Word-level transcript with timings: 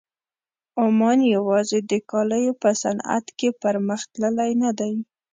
عمان 0.83 1.19
یوازې 1.35 1.79
د 1.89 1.91
کالیو 2.09 2.53
په 2.61 2.69
صنعت 2.81 3.25
کې 3.37 3.49
پرمخ 3.61 4.01
تللی 4.13 4.51
نه 4.63 4.71
دی. 4.79 4.93